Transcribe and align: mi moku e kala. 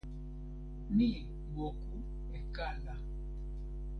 mi 0.95 1.09
moku 1.53 1.97
e 2.37 2.39
kala. 2.55 2.93